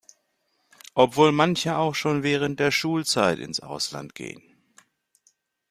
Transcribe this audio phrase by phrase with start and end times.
[0.95, 4.41] Obwohl manche auch schon während der Schulzeit ins Ausland gehen.